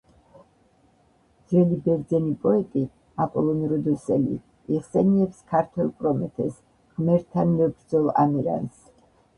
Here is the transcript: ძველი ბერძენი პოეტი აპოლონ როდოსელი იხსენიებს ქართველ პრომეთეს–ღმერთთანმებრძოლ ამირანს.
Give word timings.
ძველი 1.51 1.77
ბერძენი 1.87 2.31
პოეტი 2.45 2.83
აპოლონ 3.27 3.61
როდოსელი 3.75 4.41
იხსენიებს 4.79 5.45
ქართველ 5.53 5.95
პრომეთეს–ღმერთთანმებრძოლ 6.01 8.13
ამირანს. 8.27 8.87